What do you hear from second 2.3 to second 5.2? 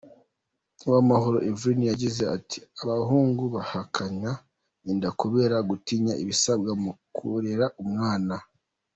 ati “Abahungu bahakana inda